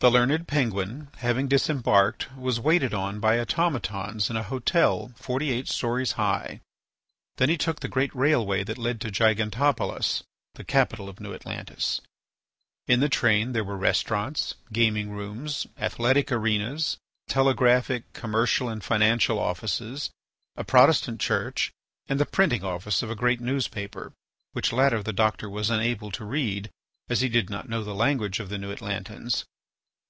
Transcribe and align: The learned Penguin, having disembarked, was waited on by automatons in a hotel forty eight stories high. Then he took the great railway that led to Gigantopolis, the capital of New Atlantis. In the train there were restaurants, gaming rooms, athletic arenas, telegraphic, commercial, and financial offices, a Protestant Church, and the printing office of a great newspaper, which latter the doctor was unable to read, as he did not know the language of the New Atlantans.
The 0.00 0.10
learned 0.12 0.46
Penguin, 0.46 1.08
having 1.16 1.48
disembarked, 1.48 2.30
was 2.36 2.60
waited 2.60 2.94
on 2.94 3.18
by 3.18 3.40
automatons 3.40 4.30
in 4.30 4.36
a 4.36 4.44
hotel 4.44 5.12
forty 5.16 5.50
eight 5.50 5.66
stories 5.66 6.12
high. 6.12 6.60
Then 7.38 7.48
he 7.48 7.58
took 7.58 7.80
the 7.80 7.88
great 7.88 8.14
railway 8.14 8.62
that 8.62 8.78
led 8.78 9.00
to 9.00 9.10
Gigantopolis, 9.10 10.22
the 10.54 10.62
capital 10.62 11.08
of 11.08 11.18
New 11.18 11.34
Atlantis. 11.34 12.00
In 12.86 13.00
the 13.00 13.08
train 13.08 13.50
there 13.50 13.64
were 13.64 13.76
restaurants, 13.76 14.54
gaming 14.72 15.10
rooms, 15.10 15.66
athletic 15.76 16.30
arenas, 16.30 16.98
telegraphic, 17.26 18.12
commercial, 18.12 18.68
and 18.68 18.84
financial 18.84 19.40
offices, 19.40 20.10
a 20.54 20.62
Protestant 20.62 21.20
Church, 21.20 21.72
and 22.06 22.20
the 22.20 22.26
printing 22.26 22.62
office 22.62 23.02
of 23.02 23.10
a 23.10 23.16
great 23.16 23.40
newspaper, 23.40 24.12
which 24.52 24.72
latter 24.72 25.02
the 25.02 25.12
doctor 25.12 25.50
was 25.50 25.68
unable 25.68 26.12
to 26.12 26.24
read, 26.24 26.70
as 27.08 27.22
he 27.22 27.28
did 27.28 27.50
not 27.50 27.68
know 27.68 27.82
the 27.82 27.94
language 27.94 28.38
of 28.38 28.50
the 28.50 28.58
New 28.58 28.72
Atlantans. 28.72 29.42